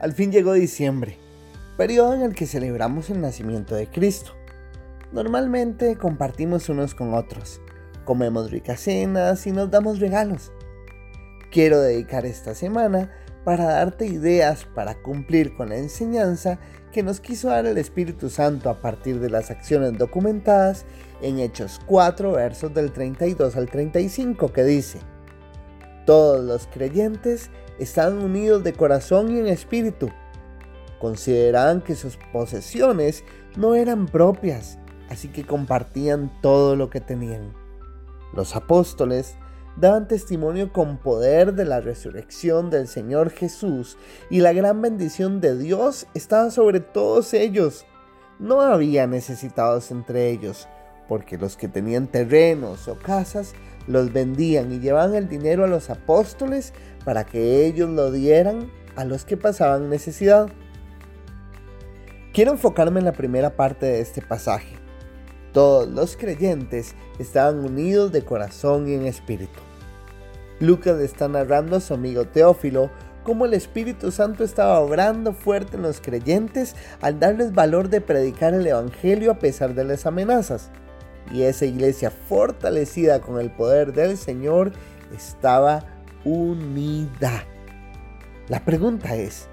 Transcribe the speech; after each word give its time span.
Al 0.00 0.14
fin 0.14 0.32
llegó 0.32 0.54
diciembre, 0.54 1.18
periodo 1.76 2.14
en 2.14 2.22
el 2.22 2.34
que 2.34 2.46
celebramos 2.46 3.10
el 3.10 3.20
nacimiento 3.20 3.74
de 3.74 3.86
Cristo. 3.86 4.32
Normalmente 5.12 5.96
compartimos 5.96 6.70
unos 6.70 6.94
con 6.94 7.12
otros, 7.12 7.60
comemos 8.06 8.50
ricas 8.50 8.80
cenas 8.80 9.46
y 9.46 9.52
nos 9.52 9.70
damos 9.70 9.98
regalos. 9.98 10.52
Quiero 11.52 11.82
dedicar 11.82 12.24
esta 12.24 12.54
semana 12.54 13.10
para 13.44 13.64
darte 13.64 14.06
ideas 14.06 14.66
para 14.74 14.94
cumplir 15.02 15.54
con 15.54 15.68
la 15.68 15.76
enseñanza 15.76 16.58
que 16.92 17.02
nos 17.02 17.20
quiso 17.20 17.48
dar 17.48 17.66
el 17.66 17.76
Espíritu 17.76 18.30
Santo 18.30 18.70
a 18.70 18.80
partir 18.80 19.20
de 19.20 19.28
las 19.28 19.50
acciones 19.50 19.98
documentadas 19.98 20.86
en 21.20 21.40
Hechos 21.40 21.78
4 21.84 22.32
versos 22.32 22.72
del 22.72 22.90
32 22.90 23.54
al 23.54 23.68
35 23.68 24.50
que 24.50 24.64
dice, 24.64 24.98
Todos 26.06 26.42
los 26.42 26.66
creyentes 26.68 27.50
estaban 27.80 28.18
unidos 28.18 28.62
de 28.62 28.74
corazón 28.74 29.34
y 29.34 29.40
en 29.40 29.48
espíritu. 29.48 30.10
Consideraban 31.00 31.80
que 31.80 31.96
sus 31.96 32.18
posesiones 32.32 33.24
no 33.56 33.74
eran 33.74 34.06
propias, 34.06 34.78
así 35.08 35.28
que 35.28 35.44
compartían 35.44 36.30
todo 36.42 36.76
lo 36.76 36.90
que 36.90 37.00
tenían. 37.00 37.54
Los 38.34 38.54
apóstoles 38.54 39.34
daban 39.76 40.08
testimonio 40.08 40.72
con 40.72 40.98
poder 40.98 41.54
de 41.54 41.64
la 41.64 41.80
resurrección 41.80 42.70
del 42.70 42.86
Señor 42.86 43.30
Jesús 43.30 43.96
y 44.28 44.40
la 44.40 44.52
gran 44.52 44.82
bendición 44.82 45.40
de 45.40 45.56
Dios 45.56 46.06
estaba 46.14 46.50
sobre 46.50 46.80
todos 46.80 47.32
ellos. 47.32 47.86
No 48.38 48.60
había 48.60 49.06
necesitados 49.06 49.90
entre 49.90 50.30
ellos, 50.30 50.68
porque 51.08 51.38
los 51.38 51.56
que 51.56 51.68
tenían 51.68 52.08
terrenos 52.08 52.88
o 52.88 52.98
casas 52.98 53.54
los 53.90 54.12
vendían 54.12 54.72
y 54.72 54.78
llevaban 54.78 55.14
el 55.14 55.28
dinero 55.28 55.64
a 55.64 55.68
los 55.68 55.90
apóstoles 55.90 56.72
para 57.04 57.24
que 57.24 57.66
ellos 57.66 57.90
lo 57.90 58.10
dieran 58.10 58.70
a 58.96 59.04
los 59.04 59.24
que 59.24 59.36
pasaban 59.36 59.90
necesidad. 59.90 60.48
Quiero 62.32 62.52
enfocarme 62.52 63.00
en 63.00 63.06
la 63.06 63.12
primera 63.12 63.56
parte 63.56 63.86
de 63.86 64.00
este 64.00 64.22
pasaje. 64.22 64.76
Todos 65.52 65.88
los 65.88 66.16
creyentes 66.16 66.94
estaban 67.18 67.58
unidos 67.58 68.12
de 68.12 68.24
corazón 68.24 68.88
y 68.88 68.94
en 68.94 69.06
espíritu. 69.06 69.60
Lucas 70.60 71.00
está 71.00 71.26
narrando 71.26 71.76
a 71.76 71.80
su 71.80 71.94
amigo 71.94 72.26
Teófilo 72.26 72.90
cómo 73.24 73.46
el 73.46 73.54
Espíritu 73.54 74.12
Santo 74.12 74.44
estaba 74.44 74.78
obrando 74.80 75.32
fuerte 75.32 75.76
en 75.76 75.82
los 75.82 76.00
creyentes 76.00 76.76
al 77.00 77.18
darles 77.18 77.52
valor 77.52 77.88
de 77.88 78.00
predicar 78.00 78.54
el 78.54 78.66
Evangelio 78.66 79.32
a 79.32 79.38
pesar 79.38 79.74
de 79.74 79.84
las 79.84 80.06
amenazas 80.06 80.70
y 81.30 81.42
esa 81.42 81.64
iglesia 81.64 82.10
fortalecida 82.10 83.20
con 83.20 83.40
el 83.40 83.50
poder 83.50 83.92
del 83.92 84.16
Señor 84.16 84.72
estaba 85.14 85.84
unida. 86.24 87.44
La 88.48 88.64
pregunta 88.64 89.14
es, 89.14 89.48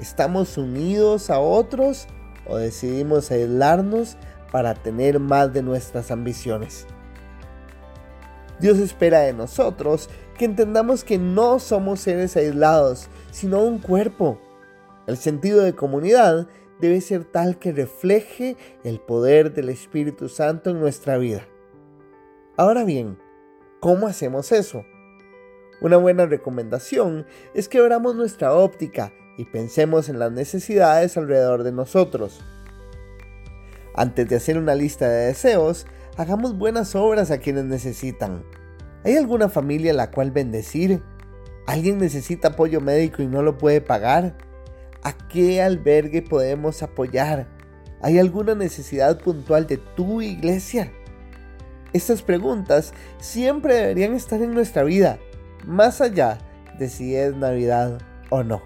¿estamos 0.00 0.56
unidos 0.56 1.30
a 1.30 1.40
otros 1.40 2.06
o 2.46 2.56
decidimos 2.56 3.30
aislarnos 3.30 4.16
para 4.52 4.74
tener 4.74 5.18
más 5.18 5.52
de 5.52 5.62
nuestras 5.62 6.10
ambiciones? 6.10 6.86
Dios 8.60 8.78
espera 8.78 9.20
de 9.20 9.32
nosotros 9.32 10.08
que 10.36 10.44
entendamos 10.44 11.04
que 11.04 11.18
no 11.18 11.58
somos 11.58 12.00
seres 12.00 12.36
aislados, 12.36 13.08
sino 13.30 13.60
un 13.60 13.78
cuerpo. 13.78 14.40
El 15.06 15.16
sentido 15.16 15.62
de 15.62 15.74
comunidad 15.74 16.48
debe 16.80 17.00
ser 17.00 17.24
tal 17.24 17.58
que 17.58 17.72
refleje 17.72 18.56
el 18.84 19.00
poder 19.00 19.52
del 19.52 19.68
Espíritu 19.68 20.28
Santo 20.28 20.70
en 20.70 20.80
nuestra 20.80 21.18
vida. 21.18 21.46
Ahora 22.56 22.84
bien, 22.84 23.18
¿cómo 23.80 24.06
hacemos 24.06 24.52
eso? 24.52 24.84
Una 25.80 25.96
buena 25.96 26.26
recomendación 26.26 27.26
es 27.54 27.68
que 27.68 27.78
abramos 27.78 28.16
nuestra 28.16 28.52
óptica 28.52 29.12
y 29.36 29.44
pensemos 29.44 30.08
en 30.08 30.18
las 30.18 30.32
necesidades 30.32 31.16
alrededor 31.16 31.62
de 31.62 31.70
nosotros. 31.70 32.40
Antes 33.94 34.28
de 34.28 34.36
hacer 34.36 34.58
una 34.58 34.74
lista 34.74 35.08
de 35.08 35.26
deseos, 35.26 35.86
hagamos 36.16 36.58
buenas 36.58 36.96
obras 36.96 37.30
a 37.30 37.38
quienes 37.38 37.64
necesitan. 37.64 38.44
¿Hay 39.04 39.16
alguna 39.16 39.48
familia 39.48 39.92
a 39.92 39.94
la 39.94 40.10
cual 40.10 40.32
bendecir? 40.32 41.00
¿Alguien 41.66 41.98
necesita 41.98 42.48
apoyo 42.48 42.80
médico 42.80 43.22
y 43.22 43.28
no 43.28 43.42
lo 43.42 43.58
puede 43.58 43.80
pagar? 43.80 44.36
¿A 45.02 45.12
qué 45.12 45.62
albergue 45.62 46.22
podemos 46.22 46.82
apoyar? 46.82 47.46
¿Hay 48.02 48.18
alguna 48.18 48.54
necesidad 48.54 49.20
puntual 49.20 49.66
de 49.66 49.76
tu 49.76 50.20
iglesia? 50.20 50.92
Estas 51.92 52.22
preguntas 52.22 52.92
siempre 53.18 53.74
deberían 53.74 54.14
estar 54.14 54.42
en 54.42 54.54
nuestra 54.54 54.82
vida, 54.82 55.18
más 55.64 56.00
allá 56.00 56.38
de 56.78 56.88
si 56.88 57.14
es 57.14 57.34
Navidad 57.34 58.00
o 58.30 58.42
no. 58.42 58.62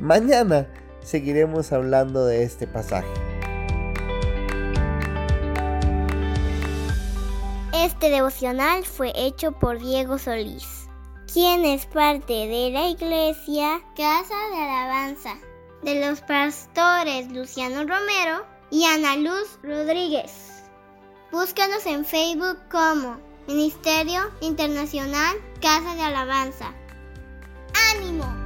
Mañana 0.00 0.68
seguiremos 1.00 1.72
hablando 1.72 2.24
de 2.26 2.44
este 2.44 2.66
pasaje. 2.66 3.08
Este 7.74 8.08
devocional 8.08 8.84
fue 8.84 9.12
hecho 9.14 9.52
por 9.52 9.78
Diego 9.78 10.18
Solís 10.18 10.84
quien 11.32 11.64
es 11.64 11.86
parte 11.86 12.32
de 12.32 12.70
la 12.70 12.88
iglesia 12.88 13.80
Casa 13.96 14.34
de 14.52 14.62
Alabanza 14.62 15.34
de 15.82 16.06
los 16.06 16.20
pastores 16.22 17.30
Luciano 17.30 17.80
Romero 17.80 18.46
y 18.70 18.84
Ana 18.84 19.16
Luz 19.16 19.58
Rodríguez. 19.62 20.62
Búscanos 21.30 21.84
en 21.86 22.04
Facebook 22.04 22.58
como 22.70 23.18
Ministerio 23.46 24.30
Internacional 24.40 25.36
Casa 25.60 25.94
de 25.94 26.02
Alabanza. 26.02 26.72
¡Ánimo! 27.94 28.43